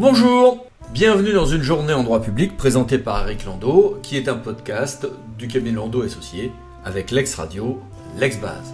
[0.00, 4.36] Bonjour Bienvenue dans une journée en droit public présentée par Eric Landau, qui est un
[4.36, 5.06] podcast
[5.36, 6.52] du cabinet Landau Associé
[6.86, 7.78] avec l'ex-radio,
[8.16, 8.72] l'ex-base.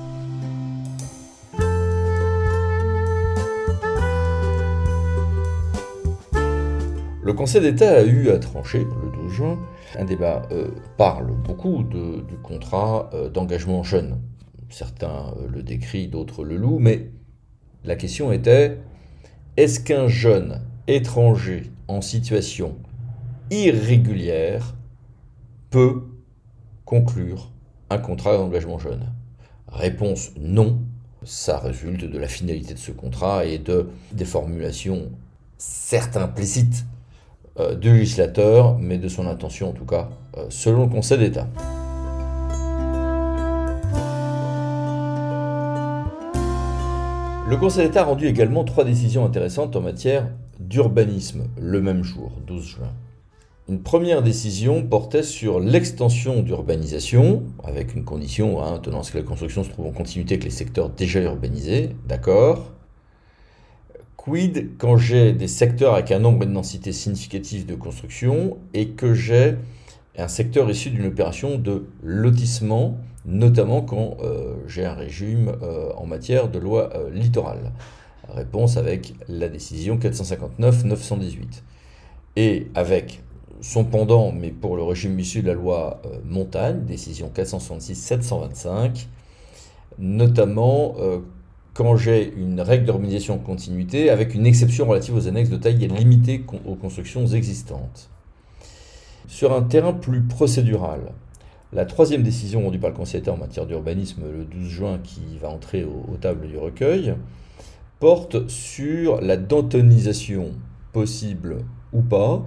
[7.21, 9.59] Le Conseil d'État a eu à trancher le 12 juin.
[9.99, 14.21] Un débat euh, parle beaucoup du contrat euh, d'engagement jeune.
[14.71, 17.11] Certains euh, le décrivent, d'autres le louent, mais
[17.83, 18.79] la question était
[19.57, 22.77] est-ce qu'un jeune étranger en situation
[23.51, 24.75] irrégulière
[25.71, 26.03] peut
[26.85, 27.51] conclure
[27.91, 29.13] un contrat d'engagement jeune
[29.69, 30.79] Réponse non.
[31.25, 35.11] Ça résulte de la finalité de ce contrat et de des formulations
[35.59, 36.87] certes implicites
[37.59, 41.49] euh, du législateur, mais de son intention en tout cas, euh, selon le Conseil d'État.
[47.49, 50.29] Le Conseil d'État a rendu également trois décisions intéressantes en matière
[50.61, 52.93] d'urbanisme le même jour, 12 juin.
[53.69, 59.19] Une première décision portait sur l'extension d'urbanisation, avec une condition, hein, tenant à ce que
[59.19, 62.71] la construction se trouve en continuité avec les secteurs déjà urbanisés, d'accord.
[64.17, 68.91] Quid quand j'ai des secteurs avec un nombre et une densité significative de construction et
[68.91, 69.57] que j'ai
[70.19, 76.07] un secteur issu d'une opération de lotissement, notamment quand euh, j'ai un régime euh, en
[76.07, 77.73] matière de loi euh, littorale?
[78.35, 81.63] Réponse avec la décision 459-918.
[82.37, 83.23] Et avec
[83.61, 89.07] son pendant, mais pour le régime issu de la loi montagne, décision 466-725,
[89.99, 90.95] notamment
[91.77, 95.77] quand j'ai une règle d'urbanisation en continuité avec une exception relative aux annexes de taille
[95.89, 98.09] limitée aux constructions existantes.
[99.29, 101.13] Sur un terrain plus procédural,
[101.75, 105.21] la troisième décision rendue par le Conseil d'État en matière d'urbanisme le 12 juin, qui
[105.39, 107.15] va entrer aux, tables du recueil,
[107.99, 110.53] porte sur la dentonisation
[110.93, 111.59] possible
[111.93, 112.45] ou pas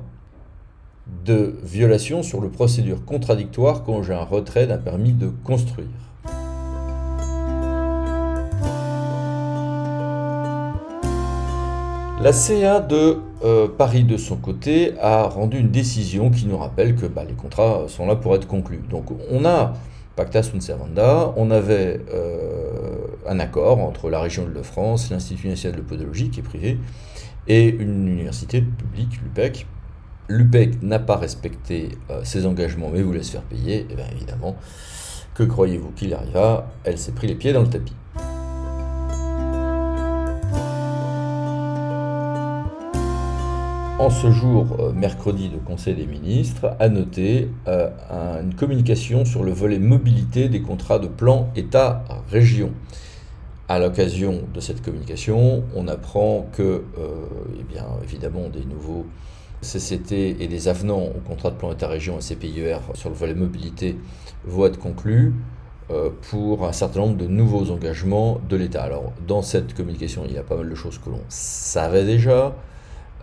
[1.26, 5.88] de violation sur le procédure contradictoire quand j'ai un retrait d'un permis de construire.
[12.22, 16.96] La CA de euh, Paris, de son côté, a rendu une décision qui nous rappelle
[16.96, 18.84] que bah, les contrats sont là pour être conclus.
[18.90, 19.74] Donc on a
[20.19, 25.78] pacta sunt servanda, on avait euh, un accord entre la région de France, l'Institut national
[25.78, 26.78] de podologie, qui est privé,
[27.47, 29.66] et une université publique, l'UPEC.
[30.28, 33.78] L'UPEC n'a pas respecté euh, ses engagements, mais vous laisse faire payer.
[33.78, 34.58] Et eh bien évidemment,
[35.35, 36.69] que croyez-vous qu'il arriva?
[36.84, 37.96] Elle s'est pris les pieds dans le tapis.
[44.00, 47.90] En ce jour euh, mercredi de Conseil des ministres, a noté euh,
[48.42, 52.72] une communication sur le volet mobilité des contrats de plan État-région.
[53.68, 57.26] À l'occasion de cette communication, on apprend que, euh,
[57.59, 59.06] eh bien, évidemment, des nouveaux
[59.62, 63.98] CCT et des avenants au contrat de plan État-région et CPIER sur le volet mobilité
[64.46, 65.34] vont être conclus
[66.30, 68.84] pour un certain nombre de nouveaux engagements de l'État.
[68.84, 72.56] Alors, dans cette communication, il y a pas mal de choses que l'on savait déjà,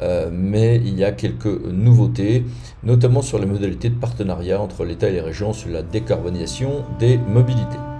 [0.03, 2.45] euh, mais il y a quelques nouveautés,
[2.83, 7.19] notamment sur les modalités de partenariat entre l'État et les régions sur la décarbonisation des
[7.19, 7.96] mobilités.